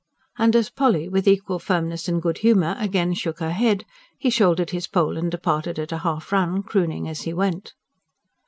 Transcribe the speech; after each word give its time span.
And 0.39 0.55
as 0.55 0.71
Polly, 0.71 1.07
with 1.07 1.27
equal 1.27 1.59
firmness 1.59 2.07
and 2.07 2.19
good 2.19 2.39
humour, 2.39 2.75
again 2.79 3.13
shook 3.13 3.37
her 3.39 3.51
head, 3.51 3.85
he 4.17 4.31
shouldered 4.31 4.71
his 4.71 4.87
pole 4.87 5.15
and 5.15 5.29
departed 5.29 5.77
at 5.77 5.91
a 5.91 5.99
half 5.99 6.31
run, 6.31 6.63
crooning 6.63 7.07
as 7.07 7.21
he 7.21 7.33
went. 7.35 7.75